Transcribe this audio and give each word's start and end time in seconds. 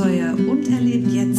Abenteuer 0.00 0.32
und 0.48 0.66
erlebt 0.72 1.12
jetzt 1.12 1.29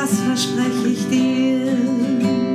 das 0.00 0.18
verspreche 0.20 0.88
ich 0.88 1.08
dir. 1.08 2.49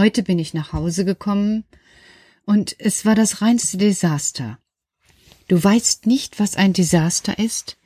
Heute 0.00 0.22
bin 0.22 0.38
ich 0.38 0.54
nach 0.54 0.72
Hause 0.72 1.04
gekommen 1.04 1.64
und 2.46 2.74
es 2.78 3.04
war 3.04 3.14
das 3.14 3.42
reinste 3.42 3.76
Desaster. 3.76 4.58
Du 5.46 5.62
weißt 5.62 6.06
nicht, 6.06 6.40
was 6.40 6.56
ein 6.56 6.72
Desaster 6.72 7.38
ist? 7.38 7.76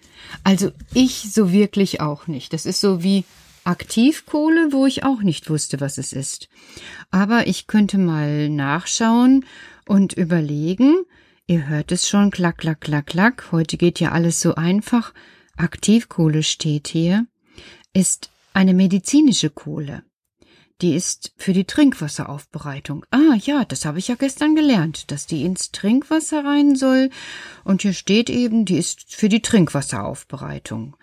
Also 0.45 0.71
ich 0.93 1.33
so 1.33 1.51
wirklich 1.51 2.01
auch 2.01 2.29
nicht. 2.29 2.53
Das 2.53 2.67
ist 2.67 2.81
so 2.81 3.03
wie 3.03 3.25
Aktivkohle, 3.65 4.69
wo 4.71 4.87
ich 4.87 5.03
auch 5.03 5.23
nicht 5.23 5.51
wusste, 5.51 5.81
was 5.81 5.99
es 5.99 6.13
ist. 6.13 6.49
Aber 7.11 7.49
ich 7.49 7.67
könnte 7.67 7.99
mal 7.99 8.49
nachschauen 8.49 9.45
und 9.85 10.13
überlegen. 10.13 10.95
Ihr 11.49 11.67
hört 11.67 11.91
es 11.91 12.09
schon, 12.09 12.31
klack, 12.31 12.59
klack, 12.59 12.81
klack, 12.81 13.07
klack. 13.07 13.49
Heute 13.51 13.77
geht 13.77 13.99
ja 13.99 14.13
alles 14.13 14.41
so 14.41 14.55
einfach. 14.55 15.15
Aktivkohle 15.57 16.45
steht 16.45 16.87
hier, 16.87 17.27
ist 17.93 18.31
eine 18.53 18.73
medizinische 18.73 19.51
Kohle. 19.51 20.05
Die 20.81 20.95
ist 20.95 21.33
für 21.37 21.53
die 21.53 21.65
Trinkwasseraufbereitung. 21.65 23.07
Ah 23.11 23.37
ja, 23.39 23.65
das 23.65 23.85
habe 23.85 23.99
ich 23.99 24.09
ja 24.09 24.17
gestern 24.17 24.57
gelernt, 24.57 25.11
dass 25.13 25.27
die 25.27 25.45
ins 25.45 25.71
Trinkwasser 25.71 26.45
rein 26.45 26.75
soll. 26.75 27.11
Und 27.63 27.83
hier 27.83 27.93
steht 27.93 28.29
eben, 28.29 28.65
die 28.65 28.79
ist 28.79 29.15
für 29.15 29.29
die 29.29 29.41
Trinkwasseraufbereitung. 29.41 30.97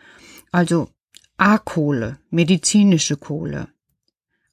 Also 0.52 0.90
A-Kohle, 1.38 2.20
medizinische 2.30 3.18
Kohle. 3.18 3.70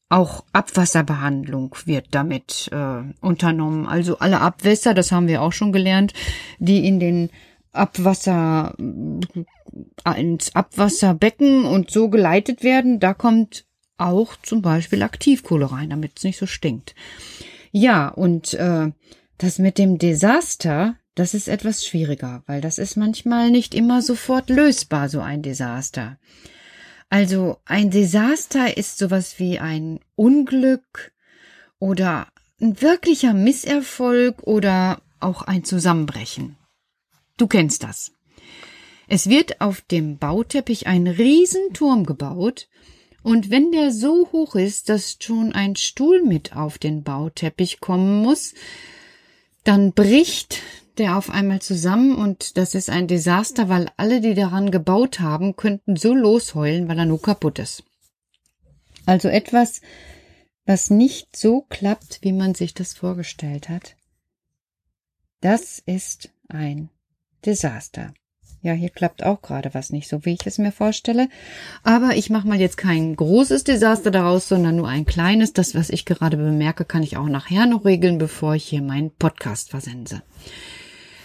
Auch 0.08 0.44
Abwasserbehandlung 0.52 1.74
wird 1.84 2.06
damit 2.12 2.70
äh, 2.72 3.02
unternommen. 3.20 3.86
Also 3.86 4.18
alle 4.18 4.40
Abwässer, 4.40 4.94
das 4.94 5.12
haben 5.12 5.28
wir 5.28 5.42
auch 5.42 5.52
schon 5.52 5.72
gelernt, 5.72 6.14
die 6.58 6.86
in 6.86 6.98
den 6.98 7.30
Abwasser 7.72 8.74
äh, 8.78 10.20
ins 10.20 10.54
Abwasserbecken 10.54 11.64
und 11.64 11.90
so 11.90 12.08
geleitet 12.08 12.62
werden, 12.62 13.00
da 13.00 13.12
kommt 13.12 13.66
auch 13.98 14.36
zum 14.42 14.62
Beispiel 14.62 15.02
Aktivkohle 15.02 15.70
rein, 15.70 15.90
damit 15.90 16.12
es 16.16 16.24
nicht 16.24 16.38
so 16.38 16.46
stinkt. 16.46 16.94
Ja, 17.70 18.08
und 18.08 18.54
äh, 18.54 18.90
das 19.36 19.58
mit 19.58 19.78
dem 19.78 19.98
Desaster, 19.98 20.96
das 21.14 21.34
ist 21.34 21.48
etwas 21.48 21.84
schwieriger, 21.84 22.42
weil 22.46 22.60
das 22.60 22.78
ist 22.78 22.96
manchmal 22.96 23.50
nicht 23.50 23.74
immer 23.74 24.02
sofort 24.02 24.48
lösbar, 24.48 25.08
so 25.08 25.20
ein 25.20 25.42
Desaster. 25.42 26.18
Also 27.10 27.58
ein 27.64 27.90
Desaster 27.90 28.76
ist 28.76 28.98
sowas 28.98 29.38
wie 29.38 29.58
ein 29.58 30.00
Unglück 30.14 31.12
oder 31.78 32.28
ein 32.60 32.80
wirklicher 32.82 33.34
Misserfolg 33.34 34.42
oder 34.42 35.00
auch 35.20 35.42
ein 35.42 35.64
Zusammenbrechen. 35.64 36.56
Du 37.36 37.46
kennst 37.46 37.82
das. 37.82 38.12
Es 39.06 39.28
wird 39.28 39.60
auf 39.60 39.80
dem 39.80 40.18
Bauteppich 40.18 40.86
ein 40.86 41.06
Riesenturm 41.06 42.04
gebaut, 42.04 42.68
und 43.22 43.50
wenn 43.50 43.72
der 43.72 43.90
so 43.90 44.28
hoch 44.32 44.54
ist, 44.54 44.88
dass 44.88 45.16
schon 45.20 45.52
ein 45.52 45.76
Stuhl 45.76 46.22
mit 46.22 46.56
auf 46.56 46.78
den 46.78 47.02
Bauteppich 47.02 47.80
kommen 47.80 48.22
muss, 48.22 48.54
dann 49.64 49.92
bricht 49.92 50.62
der 50.98 51.16
auf 51.16 51.30
einmal 51.30 51.60
zusammen 51.60 52.16
und 52.16 52.56
das 52.56 52.74
ist 52.74 52.90
ein 52.90 53.06
Desaster, 53.06 53.68
weil 53.68 53.90
alle, 53.96 54.20
die 54.20 54.34
daran 54.34 54.70
gebaut 54.70 55.20
haben, 55.20 55.56
könnten 55.56 55.96
so 55.96 56.14
losheulen, 56.14 56.88
weil 56.88 56.98
er 56.98 57.06
nur 57.06 57.22
kaputt 57.22 57.58
ist. 57.58 57.84
Also 59.06 59.28
etwas, 59.28 59.80
was 60.66 60.90
nicht 60.90 61.36
so 61.36 61.62
klappt, 61.62 62.18
wie 62.22 62.32
man 62.32 62.54
sich 62.54 62.74
das 62.74 62.94
vorgestellt 62.94 63.68
hat. 63.68 63.96
Das 65.40 65.78
ist 65.78 66.30
ein 66.48 66.90
Desaster. 67.44 68.12
Ja, 68.60 68.72
hier 68.72 68.90
klappt 68.90 69.22
auch 69.22 69.40
gerade 69.40 69.72
was 69.72 69.90
nicht 69.90 70.08
so, 70.08 70.24
wie 70.24 70.34
ich 70.34 70.44
es 70.44 70.58
mir 70.58 70.72
vorstelle. 70.72 71.28
Aber 71.84 72.16
ich 72.16 72.28
mache 72.28 72.48
mal 72.48 72.58
jetzt 72.60 72.76
kein 72.76 73.14
großes 73.14 73.62
Desaster 73.64 74.10
daraus, 74.10 74.48
sondern 74.48 74.76
nur 74.76 74.88
ein 74.88 75.06
kleines. 75.06 75.52
Das, 75.52 75.74
was 75.74 75.90
ich 75.90 76.04
gerade 76.04 76.36
bemerke, 76.36 76.84
kann 76.84 77.04
ich 77.04 77.16
auch 77.16 77.28
nachher 77.28 77.66
noch 77.66 77.84
regeln, 77.84 78.18
bevor 78.18 78.54
ich 78.54 78.64
hier 78.64 78.82
meinen 78.82 79.12
Podcast 79.12 79.70
versense. 79.70 80.22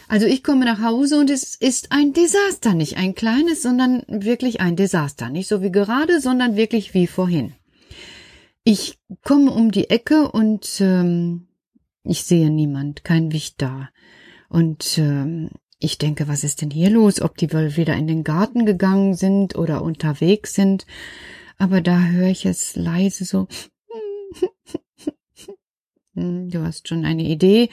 Also 0.07 0.27
ich 0.27 0.43
komme 0.43 0.65
nach 0.65 0.81
Hause 0.81 1.19
und 1.19 1.31
es 1.31 1.55
ist 1.55 1.91
ein 1.91 2.13
Desaster, 2.13 2.75
nicht 2.75 2.97
ein 2.97 3.15
kleines, 3.15 3.63
sondern 3.63 4.03
wirklich 4.07 4.61
ein 4.61 4.75
Desaster. 4.75 5.29
Nicht 5.29 5.47
so 5.47 5.63
wie 5.63 5.71
gerade, 5.71 6.21
sondern 6.21 6.55
wirklich 6.55 6.93
wie 6.93 7.07
vorhin. 7.07 7.53
Ich 8.63 8.99
komme 9.23 9.49
um 9.49 9.71
die 9.71 9.89
Ecke 9.89 10.31
und 10.31 10.79
ähm, 10.81 11.47
ich 12.03 12.23
sehe 12.23 12.51
niemand, 12.51 13.03
kein 13.03 13.31
Wicht 13.31 13.61
da. 13.61 13.89
Und 14.49 14.99
ähm, 14.99 15.49
ich 15.83 15.97
denke, 15.97 16.27
was 16.27 16.43
ist 16.43 16.61
denn 16.61 16.71
hier 16.71 16.89
los? 16.89 17.21
Ob 17.21 17.37
die 17.37 17.51
wohl 17.51 17.75
wieder 17.75 17.95
in 17.95 18.07
den 18.07 18.23
Garten 18.23 18.65
gegangen 18.65 19.13
sind 19.15 19.55
oder 19.55 19.81
unterwegs 19.81 20.53
sind. 20.53 20.85
Aber 21.57 21.81
da 21.81 22.05
höre 22.05 22.29
ich 22.29 22.45
es 22.45 22.75
leise 22.75 23.25
so. 23.25 23.47
Hm, 26.15 26.51
du 26.51 26.61
hast 26.61 26.87
schon 26.87 27.05
eine 27.05 27.23
Idee. 27.23 27.69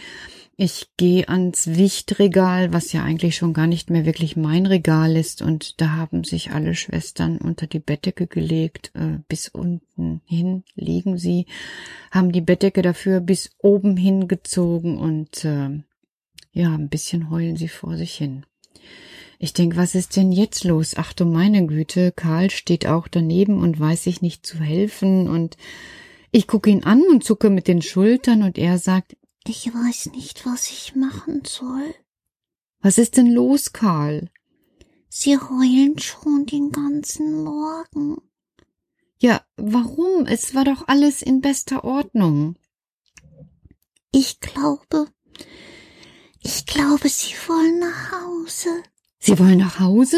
Ich 0.57 0.89
gehe 0.97 1.29
ans 1.29 1.67
Wichtregal, 1.67 2.73
was 2.73 2.93
ja 2.93 3.03
eigentlich 3.03 3.37
schon 3.37 3.53
gar 3.53 3.67
nicht 3.67 3.91
mehr 3.91 4.07
wirklich 4.07 4.35
mein 4.35 4.65
Regal 4.65 5.17
ist, 5.17 5.43
und 5.43 5.81
da 5.81 5.91
haben 5.91 6.25
sich 6.25 6.51
alle 6.51 6.75
Schwestern 6.75 7.37
unter 7.37 7.67
die 7.67 7.81
Bettdecke 7.81 8.27
gelegt, 8.27 8.93
äh, 8.95 9.19
bis 9.29 9.49
unten 9.49 10.23
hin 10.25 10.65
liegen 10.75 11.19
sie, 11.19 11.45
haben 12.11 12.33
die 12.33 12.41
Bettdecke 12.41 12.81
dafür 12.81 13.21
bis 13.21 13.51
oben 13.59 13.97
hingezogen 13.97 14.97
und 14.97 15.45
äh, 15.45 15.81
ja, 16.53 16.75
ein 16.75 16.89
bisschen 16.89 17.31
heulen 17.31 17.57
sie 17.57 17.69
vor 17.69 17.97
sich 17.97 18.15
hin. 18.15 18.45
Ich 19.39 19.55
denk, 19.55 19.77
was 19.77 19.95
ist 19.95 20.17
denn 20.17 20.33
jetzt 20.33 20.65
los? 20.65 20.95
Ach 20.97 21.13
du 21.13 21.25
meine 21.25 21.67
Güte, 21.67 22.13
Karl 22.13 22.51
steht 22.51 22.87
auch 22.87 23.09
daneben 23.09 23.63
und 23.63 23.81
weiß 23.81 24.05
sich 24.05 24.21
nicht 24.21 24.45
zu 24.45 24.59
helfen 24.59 25.29
und 25.29 25.57
ich 26.31 26.47
gucke 26.47 26.71
ihn 26.71 26.85
an 26.85 27.03
und 27.09 27.25
zucke 27.25 27.51
mit 27.51 27.67
den 27.67 27.83
Schultern 27.83 28.43
und 28.43 28.59
er 28.59 28.79
sagt, 28.79 29.17
ich 29.47 29.67
weiß 29.73 30.13
nicht, 30.13 30.45
was 30.45 30.71
ich 30.71 30.95
machen 30.95 31.43
soll. 31.47 31.95
Was 32.81 32.99
ist 32.99 33.17
denn 33.17 33.33
los, 33.33 33.73
Karl? 33.73 34.31
Sie 35.09 35.37
heulen 35.37 35.99
schon 35.99 36.47
den 36.47 36.71
ganzen 36.71 37.43
Morgen. 37.43 38.19
Ja, 39.19 39.45
warum? 39.57 40.27
Es 40.27 40.55
war 40.55 40.65
doch 40.65 40.87
alles 40.87 41.21
in 41.21 41.41
bester 41.41 41.85
Ordnung. 41.85 42.57
Ich 44.13 44.41
glaube, 44.41 45.09
ich 46.43 46.67
glaube, 46.67 47.09
Sie 47.09 47.35
wollen 47.47 47.79
nach 47.79 48.13
Hause. 48.13 48.69
Sie 49.19 49.39
wollen 49.39 49.59
nach 49.59 49.79
Hause? 49.81 50.17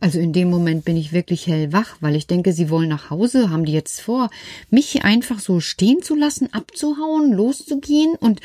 Also 0.00 0.20
in 0.20 0.32
dem 0.32 0.48
Moment 0.48 0.84
bin 0.84 0.96
ich 0.96 1.12
wirklich 1.12 1.48
hellwach, 1.48 1.96
weil 2.00 2.14
ich 2.14 2.28
denke, 2.28 2.52
Sie 2.52 2.70
wollen 2.70 2.88
nach 2.88 3.10
Hause. 3.10 3.50
Haben 3.50 3.64
die 3.64 3.72
jetzt 3.72 4.00
vor, 4.00 4.30
mich 4.70 4.90
hier 4.90 5.04
einfach 5.04 5.40
so 5.40 5.58
stehen 5.58 6.02
zu 6.02 6.14
lassen, 6.14 6.52
abzuhauen, 6.52 7.32
loszugehen? 7.32 8.14
Und 8.14 8.40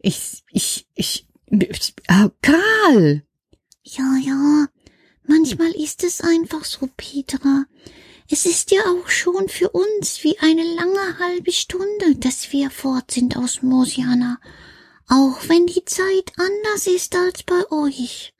ich, 0.00 0.42
ich, 0.50 0.86
ich, 0.94 1.26
ich 1.46 1.94
äh, 2.08 2.30
Karl! 2.40 3.22
Ja, 3.82 4.16
ja. 4.24 4.66
Manchmal 5.26 5.72
ist 5.72 6.04
es 6.04 6.22
einfach 6.22 6.64
so, 6.64 6.88
Petra. 6.96 7.66
Es 8.30 8.46
ist 8.46 8.70
ja 8.70 8.80
auch 8.80 9.08
schon 9.08 9.48
für 9.48 9.68
uns 9.70 10.24
wie 10.24 10.38
eine 10.38 10.62
lange 10.62 11.18
halbe 11.18 11.52
Stunde, 11.52 12.16
dass 12.16 12.50
wir 12.52 12.70
fort 12.70 13.10
sind 13.10 13.36
aus 13.36 13.62
Mosiana 13.62 14.38
auch 15.08 15.38
wenn 15.48 15.66
die 15.66 15.84
Zeit 15.84 16.32
anders 16.36 16.86
ist 16.86 17.16
als 17.16 17.42
bei 17.42 17.62
euch. 17.70 18.34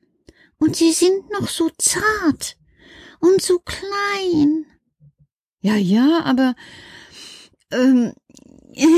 Und 0.58 0.76
sie 0.76 0.92
sind 0.92 1.30
noch 1.30 1.48
so 1.48 1.70
zart 1.78 2.56
und 3.20 3.40
so 3.40 3.58
klein. 3.60 4.66
Ja, 5.60 5.76
ja, 5.76 6.22
aber 6.24 6.54
ähm, 7.72 8.12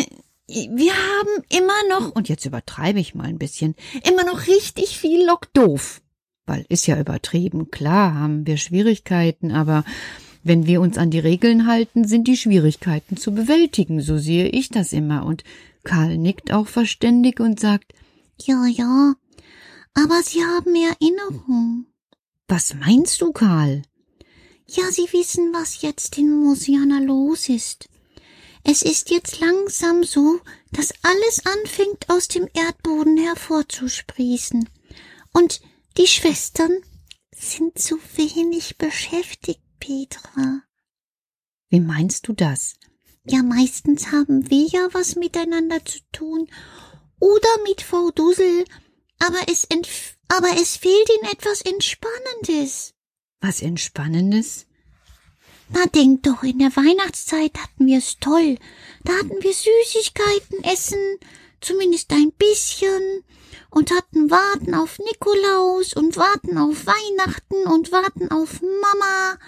wir 0.47 0.93
haben 0.93 1.45
immer 1.49 1.89
noch, 1.89 2.15
und 2.15 2.29
jetzt 2.29 2.45
übertreibe 2.45 2.99
ich 2.99 3.15
mal 3.15 3.29
ein 3.29 3.39
bisschen, 3.39 3.75
immer 4.09 4.25
noch 4.25 4.47
richtig 4.47 4.99
viel 4.99 5.25
Lock 5.27 5.53
doof. 5.53 6.03
Weil 6.47 6.67
ist 6.69 6.87
ja 6.87 6.99
übertrieben, 6.99 7.71
klar 7.71 8.15
haben 8.15 8.47
wir 8.47 8.57
Schwierigkeiten, 8.57 9.53
aber 9.53 9.85
wenn 10.43 10.67
wir 10.67 10.81
uns 10.81 10.99
an 10.99 11.11
die 11.11 11.19
Regeln 11.19 11.67
halten, 11.67 12.09
sind 12.09 12.27
die 12.27 12.37
Schwierigkeiten 12.37 13.17
zu 13.17 13.33
bewältigen, 13.33 14.01
so 14.01 14.19
sehe 14.19 14.49
ich 14.49 14.71
das 14.71 14.93
immer. 14.93 15.25
Und 15.25 15.45
Karl 15.85 16.19
nickt 16.19 16.53
auch 16.53 16.69
verständig 16.69 17.41
und 17.41 17.61
sagt 17.61 17.93
Ja, 18.41 18.67
ja, 18.67 19.15
aber 19.95 20.23
Sie 20.23 20.45
haben 20.45 20.75
Erinnerung. 20.75 21.87
Was 22.49 22.75
meinst 22.75 23.21
du, 23.21 23.33
Karl? 23.33 23.83
Ja, 24.67 24.91
Sie 24.91 25.13
wissen, 25.13 25.53
was 25.53 25.83
jetzt 25.83 26.17
in 26.19 26.31
Mosiana 26.31 27.01
los 27.01 27.49
ist. 27.49 27.89
Es 28.63 28.83
ist 28.83 29.11
jetzt 29.11 29.41
langsam 29.41 30.05
so, 30.05 30.41
dass 30.71 30.93
alles 31.03 31.47
anfängt 31.47 32.09
aus 32.09 32.29
dem 32.29 32.49
Erdboden 32.53 33.17
hervorzusprießen. 33.17 34.69
Und 35.33 35.61
die 35.97 36.07
Schwestern 36.07 36.73
sind 37.35 37.79
zu 37.79 37.99
wenig 38.17 38.77
beschäftigt, 38.77 39.63
Petra. 39.79 40.63
Wie 41.69 41.81
meinst 41.81 42.29
du 42.29 42.33
das? 42.33 42.75
Ja, 43.25 43.43
meistens 43.43 44.13
haben 44.13 44.51
wir 44.51 44.67
ja 44.67 44.89
was 44.93 45.17
miteinander 45.17 45.85
zu 45.85 45.99
tun. 46.13 46.49
Oder 47.19 47.49
mit 47.65 47.83
Frau 47.83 48.11
Dussel. 48.11 48.65
Aber 49.19 49.39
es, 49.49 49.65
entf 49.65 50.17
aber 50.29 50.49
es 50.61 50.77
fehlt 50.77 51.09
ihnen 51.19 51.33
etwas 51.33 51.61
Entspannendes. 51.61 52.95
Was 53.41 53.61
Entspannendes? 53.61 54.67
Na, 55.73 55.87
denk 55.87 56.23
doch, 56.25 56.43
in 56.43 56.59
der 56.59 56.75
Weihnachtszeit 56.75 57.57
hatten 57.59 57.87
wir 57.87 57.99
es 57.99 58.19
toll. 58.19 58.59
Da 59.05 59.13
hatten 59.13 59.43
wir 59.43 59.53
Süßigkeiten 59.53 60.65
essen, 60.65 60.99
zumindest 61.61 62.13
ein 62.13 62.33
bisschen, 62.33 63.25
und 63.71 63.93
hatten 63.93 64.31
Warten 64.31 64.75
auf 64.75 64.99
Nikolaus 64.99 65.95
und 65.95 66.17
Warten 66.17 66.59
auf 66.59 66.87
Weihnachten 66.87 67.69
und 67.71 67.93
Warten 67.93 68.31
auf 68.31 68.61
Mama. 68.61 69.39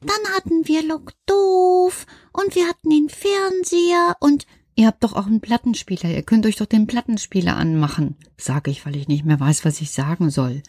Dann 0.00 0.34
hatten 0.34 0.68
wir 0.68 0.82
Lock 0.82 1.12
doof 1.26 2.06
und 2.32 2.54
wir 2.54 2.68
hatten 2.68 2.90
den 2.90 3.08
Fernseher 3.08 4.16
und 4.20 4.46
Ihr 4.78 4.86
habt 4.86 5.02
doch 5.02 5.14
auch 5.14 5.26
einen 5.26 5.40
Plattenspieler, 5.40 6.08
ihr 6.08 6.22
könnt 6.22 6.46
euch 6.46 6.54
doch 6.54 6.66
den 6.66 6.86
Plattenspieler 6.86 7.56
anmachen, 7.56 8.14
sage 8.36 8.70
ich, 8.70 8.86
weil 8.86 8.94
ich 8.94 9.08
nicht 9.08 9.24
mehr 9.24 9.40
weiß, 9.40 9.64
was 9.64 9.80
ich 9.80 9.90
sagen 9.90 10.30
soll. 10.30 10.62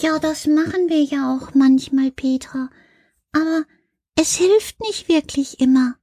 Ja, 0.00 0.18
das 0.18 0.46
machen 0.46 0.88
wir 0.88 1.02
ja 1.02 1.36
auch 1.36 1.52
manchmal, 1.54 2.10
Petra. 2.10 2.70
Aber 3.32 3.64
es 4.18 4.36
hilft 4.36 4.80
nicht 4.80 5.10
wirklich 5.10 5.60
immer. 5.60 5.96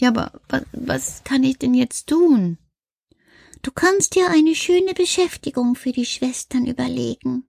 Ja, 0.00 0.08
aber 0.08 0.40
was, 0.48 0.62
was 0.72 1.22
kann 1.22 1.44
ich 1.44 1.58
denn 1.58 1.74
jetzt 1.74 2.08
tun? 2.08 2.58
Du 3.62 3.70
kannst 3.70 4.16
dir 4.16 4.28
eine 4.30 4.56
schöne 4.56 4.94
Beschäftigung 4.94 5.76
für 5.76 5.92
die 5.92 6.06
Schwestern 6.06 6.66
überlegen. 6.66 7.44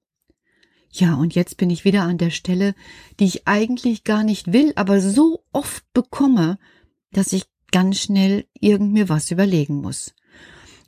Ja, 0.92 1.16
und 1.16 1.36
jetzt 1.36 1.58
bin 1.58 1.70
ich 1.70 1.86
wieder 1.86 2.04
an 2.04 2.18
der 2.18 2.32
Stelle, 2.32 2.76
die 3.20 3.26
ich 3.26 3.48
eigentlich 3.48 4.04
gar 4.04 4.24
nicht 4.24 4.52
will, 4.52 4.74
aber 4.76 5.00
so 5.00 5.46
oft 5.54 5.86
bekomme, 5.94 6.60
dass 7.12 7.32
ich 7.32 7.46
ganz 7.72 8.00
schnell 8.00 8.46
irgend 8.60 8.92
mir 8.92 9.08
was 9.08 9.32
überlegen 9.32 9.76
muss. 9.76 10.14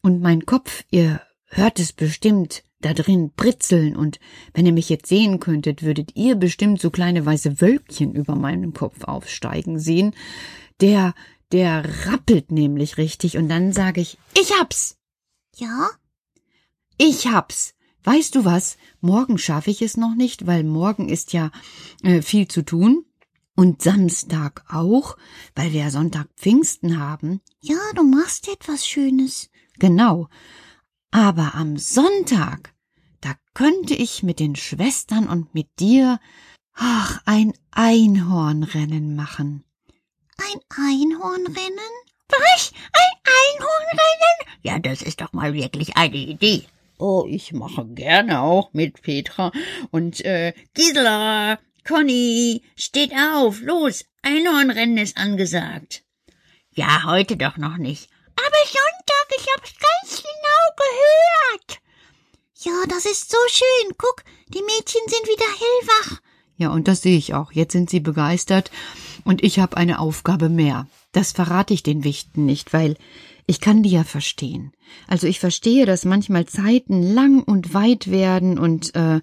Und 0.02 0.22
mein 0.22 0.46
Kopf, 0.46 0.84
ihr 0.92 1.22
hört 1.46 1.80
es 1.80 1.94
bestimmt, 1.94 2.64
da 2.82 2.94
drin 2.94 3.32
britzeln, 3.36 3.96
und 3.96 4.20
wenn 4.54 4.66
ihr 4.66 4.74
mich 4.74 4.90
jetzt 4.90 5.08
sehen 5.08 5.40
könntet, 5.40 5.84
würdet 5.84 6.16
ihr 6.16 6.36
bestimmt 6.36 6.82
so 6.82 6.90
kleine 6.90 7.26
weiße 7.26 7.62
Wölkchen 7.62 8.14
über 8.14 8.36
meinem 8.36 8.74
Kopf 8.74 9.06
aufsteigen 9.06 9.80
sehen. 9.80 10.14
Der, 10.82 11.14
der 11.54 11.86
rappelt 12.08 12.52
nämlich 12.52 12.98
richtig, 12.98 13.38
und 13.38 13.48
dann 13.48 13.72
sage 13.72 14.02
ich, 14.02 14.18
ich 14.38 14.52
hab's. 14.60 14.98
Ja? 15.56 15.92
Ich 16.98 17.28
hab's. 17.28 17.74
Weißt 18.04 18.36
du 18.36 18.46
was? 18.46 18.78
Morgen 19.02 19.38
schaffe 19.38 19.72
ich 19.72 19.82
es 19.82 19.98
noch 19.98 20.16
nicht, 20.16 20.46
weil 20.46 20.64
morgen 20.64 21.10
ist 21.10 21.34
ja 21.34 21.52
äh, 22.04 22.22
viel 22.22 22.48
zu 22.48 22.64
tun. 22.64 23.06
Und 23.56 23.84
Samstag 23.84 24.66
auch, 24.68 25.16
weil 25.54 25.74
wir 25.74 25.82
ja 25.82 25.90
Sonntag 25.92 26.28
Pfingsten 26.36 27.00
haben. 27.00 27.40
Ja, 27.62 27.78
du 27.96 28.04
machst 28.04 28.48
etwas 28.48 28.88
Schönes. 28.88 29.52
Genau. 29.78 30.28
Aber 31.12 31.54
am 31.54 31.78
Sonntag, 31.78 32.74
da 33.22 33.36
könnte 33.54 33.94
ich 33.94 34.24
mit 34.24 34.40
den 34.40 34.56
Schwestern 34.56 35.28
und 35.28 35.54
mit 35.54 35.80
dir, 35.80 36.20
ach, 36.74 37.22
ein 37.26 37.54
Einhornrennen 37.70 39.16
machen. 39.16 39.64
Ein 40.38 40.60
Einhornrennen? 40.70 41.94
Was? 42.30 42.74
Ein 42.92 43.34
Einhornrennen? 43.54 44.58
Ja, 44.64 44.80
das 44.80 45.04
ist 45.04 45.22
doch 45.22 45.32
mal 45.34 45.54
wirklich 45.54 45.96
eine 45.96 46.18
Idee. 46.18 46.66
Oh, 46.98 47.26
ich 47.28 47.54
mache 47.54 47.86
gerne 47.86 48.42
auch 48.42 48.74
mit 48.74 49.02
Petra. 49.02 49.52
Und 49.92 50.24
äh, 50.26 50.54
Gisela, 50.74 51.60
Conny, 51.86 52.64
steht 52.76 53.12
auf, 53.14 53.62
los, 53.62 54.06
Einhornrennen 54.22 54.98
ist 54.98 55.18
angesagt. 55.18 56.04
Ja, 56.72 57.04
heute 57.06 57.36
doch 57.38 57.58
noch 57.58 57.78
nicht. 57.78 58.10
Aber 58.36 58.58
Sonntag, 58.66 59.28
ich 59.38 59.48
hab's 59.56 59.74
ganz 59.80 60.24
genau 60.24 60.76
gehört. 60.78 61.82
Ja, 62.62 62.88
das 62.88 63.06
ist 63.06 63.30
so 63.30 63.38
schön. 63.48 63.94
Guck, 63.98 64.24
die 64.48 64.62
Mädchen 64.62 65.02
sind 65.08 65.28
wieder 65.28 65.46
hellwach. 65.46 66.22
Ja, 66.56 66.70
und 66.70 66.88
das 66.88 67.02
sehe 67.02 67.18
ich 67.18 67.34
auch. 67.34 67.52
Jetzt 67.52 67.74
sind 67.74 67.90
sie 67.90 68.00
begeistert 68.00 68.72
und 69.26 69.44
ich 69.44 69.60
habe 69.60 69.78
eine 69.78 70.00
Aufgabe 70.00 70.50
mehr. 70.50 70.88
Das 71.12 71.32
verrate 71.32 71.74
ich 71.74 71.84
den 71.84 72.04
Wichten 72.04 72.46
nicht, 72.46 72.74
weil 72.74 72.96
ich 73.46 73.60
kann 73.60 73.84
die 73.84 73.90
ja 73.90 74.04
verstehen. 74.04 74.72
Also 75.08 75.28
ich 75.28 75.40
verstehe, 75.40 75.86
dass 75.86 76.06
manchmal 76.06 76.46
Zeiten 76.46 77.02
lang 77.02 77.42
und 77.44 77.74
weit 77.74 78.10
werden 78.10 78.58
und 78.58 78.96
äh, 78.96 79.22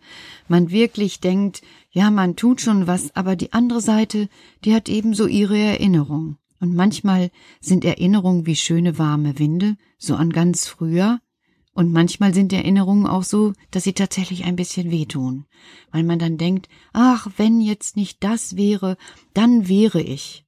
man 0.48 0.70
wirklich 0.70 1.20
denkt, 1.20 1.62
ja, 1.90 2.10
man 2.10 2.36
tut 2.36 2.60
schon 2.60 2.86
was, 2.86 3.14
aber 3.16 3.36
die 3.36 3.52
andere 3.52 3.80
Seite, 3.80 4.28
die 4.64 4.74
hat 4.74 4.88
ebenso 4.88 5.26
ihre 5.26 5.58
Erinnerung. 5.58 6.36
Und 6.60 6.74
manchmal 6.74 7.30
sind 7.60 7.84
Erinnerungen 7.84 8.46
wie 8.46 8.56
schöne 8.56 8.98
warme 8.98 9.38
Winde, 9.38 9.76
so 9.98 10.14
an 10.14 10.30
ganz 10.30 10.66
früher, 10.66 11.20
und 11.72 11.92
manchmal 11.92 12.34
sind 12.34 12.52
Erinnerungen 12.52 13.06
auch 13.06 13.22
so, 13.22 13.52
dass 13.70 13.84
sie 13.84 13.92
tatsächlich 13.92 14.44
ein 14.44 14.56
bisschen 14.56 14.90
wehtun, 14.90 15.46
weil 15.92 16.02
man 16.02 16.18
dann 16.18 16.36
denkt, 16.36 16.68
ach, 16.92 17.28
wenn 17.36 17.60
jetzt 17.60 17.96
nicht 17.96 18.22
das 18.22 18.56
wäre, 18.56 18.96
dann 19.34 19.68
wäre 19.68 20.02
ich. 20.02 20.44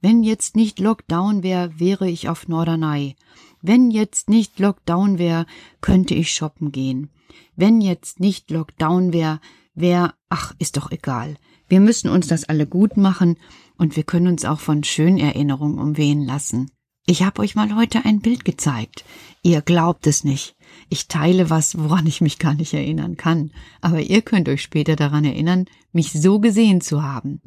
Wenn 0.00 0.22
jetzt 0.22 0.56
nicht 0.56 0.78
Lockdown 0.78 1.42
wäre, 1.42 1.78
wäre 1.78 2.08
ich 2.08 2.28
auf 2.28 2.48
Norderney. 2.48 3.16
Wenn 3.62 3.90
jetzt 3.90 4.30
nicht 4.30 4.58
Lockdown 4.58 5.18
wäre, 5.18 5.46
könnte 5.80 6.14
ich 6.14 6.32
shoppen 6.32 6.72
gehen. 6.72 7.10
Wenn 7.56 7.80
jetzt 7.80 8.20
nicht 8.20 8.50
Lockdown 8.50 9.12
wäre, 9.12 9.40
wäre, 9.74 10.14
ach, 10.28 10.54
ist 10.58 10.76
doch 10.76 10.90
egal. 10.90 11.36
Wir 11.68 11.80
müssen 11.80 12.08
uns 12.08 12.26
das 12.26 12.44
alle 12.44 12.66
gut 12.66 12.96
machen 12.96 13.36
und 13.76 13.96
wir 13.96 14.02
können 14.02 14.28
uns 14.28 14.44
auch 14.44 14.60
von 14.60 14.82
schönen 14.82 15.18
Erinnerungen 15.18 15.78
umwehen 15.78 16.24
lassen. 16.24 16.70
Ich 17.06 17.22
habe 17.22 17.42
euch 17.42 17.54
mal 17.54 17.74
heute 17.74 18.04
ein 18.04 18.20
Bild 18.20 18.44
gezeigt. 18.44 19.04
Ihr 19.42 19.62
glaubt 19.62 20.06
es 20.06 20.22
nicht. 20.22 20.54
Ich 20.88 21.08
teile 21.08 21.50
was, 21.50 21.78
woran 21.78 22.06
ich 22.06 22.20
mich 22.20 22.38
gar 22.38 22.54
nicht 22.54 22.74
erinnern 22.74 23.16
kann, 23.16 23.52
aber 23.80 24.00
ihr 24.00 24.22
könnt 24.22 24.48
euch 24.48 24.62
später 24.62 24.96
daran 24.96 25.24
erinnern, 25.24 25.66
mich 25.92 26.12
so 26.12 26.40
gesehen 26.40 26.80
zu 26.80 27.02
haben. 27.02 27.40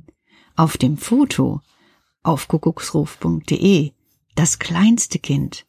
Auf 0.55 0.77
dem 0.77 0.97
Foto 0.97 1.61
auf 2.23 2.47
kuckucksruf.de 2.47 3.91
das 4.35 4.57
kleinste 4.57 5.19
Kind, 5.19 5.65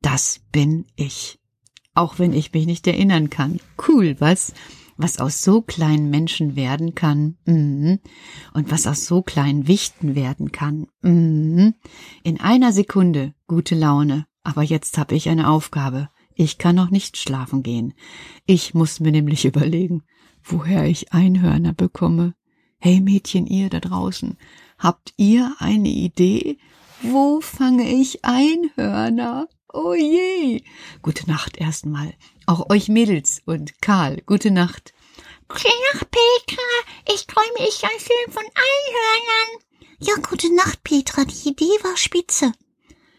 das 0.00 0.40
bin 0.52 0.86
ich. 0.96 1.38
Auch 1.94 2.18
wenn 2.18 2.32
ich 2.32 2.52
mich 2.52 2.66
nicht 2.66 2.86
erinnern 2.86 3.30
kann. 3.30 3.60
Cool, 3.88 4.16
was? 4.18 4.54
Was 4.96 5.18
aus 5.18 5.42
so 5.42 5.60
kleinen 5.60 6.08
Menschen 6.08 6.56
werden 6.56 6.94
kann. 6.94 7.36
Mhm. 7.44 8.00
Und 8.54 8.70
was 8.70 8.86
aus 8.86 9.06
so 9.06 9.22
kleinen 9.22 9.68
Wichten 9.68 10.14
werden 10.14 10.52
kann. 10.52 10.86
Mhm. 11.02 11.74
In 12.22 12.40
einer 12.40 12.72
Sekunde 12.72 13.34
gute 13.46 13.74
Laune. 13.74 14.26
Aber 14.42 14.62
jetzt 14.62 14.96
habe 14.96 15.14
ich 15.14 15.28
eine 15.28 15.50
Aufgabe. 15.50 16.08
Ich 16.34 16.58
kann 16.58 16.76
noch 16.76 16.90
nicht 16.90 17.16
schlafen 17.16 17.62
gehen. 17.62 17.94
Ich 18.46 18.74
muss 18.74 19.00
mir 19.00 19.12
nämlich 19.12 19.44
überlegen, 19.44 20.02
woher 20.42 20.84
ich 20.84 21.12
Einhörner 21.12 21.72
bekomme. 21.72 22.34
Hey 22.78 23.00
Mädchen, 23.00 23.46
ihr 23.46 23.70
da 23.70 23.80
draußen, 23.80 24.36
Habt 24.78 25.14
ihr 25.16 25.54
eine 25.58 25.88
Idee? 25.88 26.58
Wo 27.02 27.40
fange 27.40 27.88
ich 27.90 28.24
Einhörner? 28.24 29.48
Oh 29.72 29.94
je. 29.94 30.62
Gute 31.02 31.28
Nacht 31.28 31.56
erstmal. 31.56 32.14
Auch 32.46 32.70
euch 32.70 32.88
Mädels 32.88 33.42
und 33.44 33.80
Karl, 33.82 34.22
gute 34.26 34.50
Nacht. 34.50 34.94
Gute 35.48 35.68
Nacht, 35.92 36.10
Petra. 36.10 36.62
Ich 37.14 37.26
träume 37.26 37.68
ich 37.68 37.80
ganz 37.80 38.02
schön 38.02 38.32
von 38.32 38.42
Einhörnern. 38.42 39.62
Ja, 40.00 40.14
gute 40.28 40.54
Nacht, 40.54 40.82
Petra. 40.82 41.24
Die 41.24 41.50
Idee 41.50 41.64
war 41.82 41.96
spitze. 41.96 42.52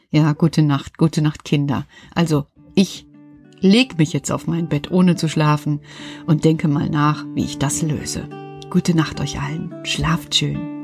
Ja, 0.10 0.34
gute 0.34 0.62
Nacht, 0.62 0.98
gute 0.98 1.22
Nacht, 1.22 1.44
Kinder. 1.44 1.86
Also, 2.14 2.46
ich 2.76 3.06
leg 3.60 3.98
mich 3.98 4.14
jetzt 4.14 4.32
auf 4.32 4.48
mein 4.48 4.70
Bett, 4.70 4.92
ohne 4.92 5.16
zu 5.16 5.28
schlafen, 5.28 5.82
und 6.26 6.46
denke 6.46 6.68
mal 6.68 6.90
nach, 6.90 7.26
wie 7.34 7.46
ich 7.46 7.60
das 7.60 7.82
löse. 7.82 8.30
Gute 8.70 8.96
Nacht 8.96 9.20
euch 9.20 9.40
allen. 9.40 9.86
Schlaft 9.86 10.36
schön. 10.36 10.76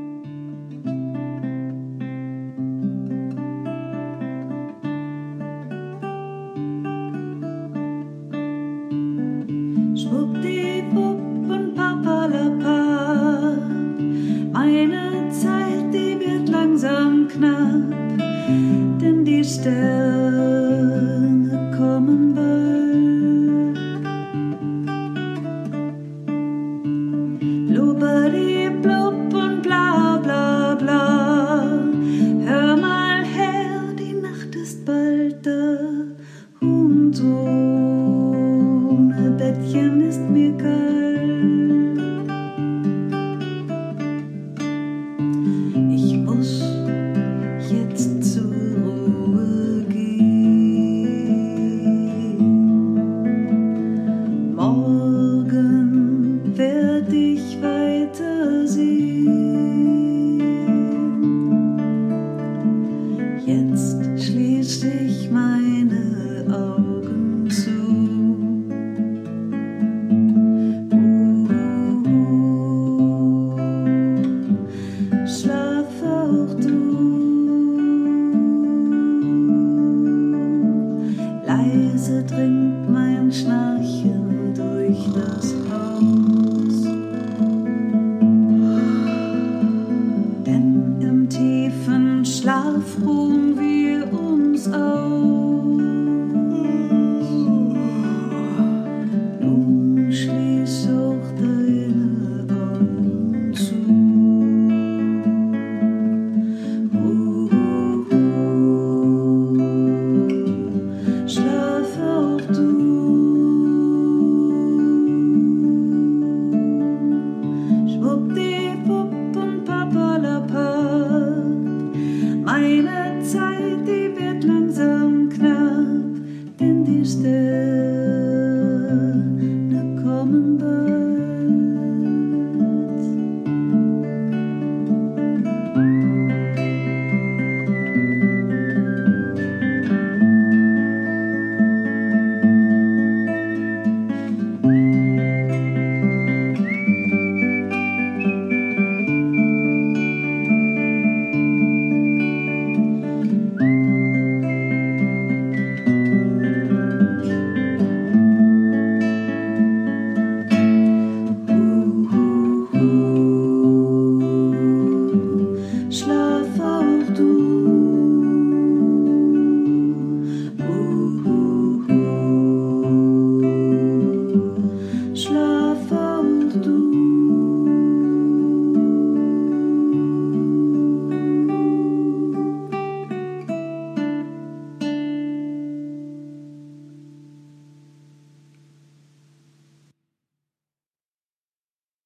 Leise 35.03 36.15
dringt 36.60 36.63
mein 36.63 37.13
Schnarchen 37.13 37.73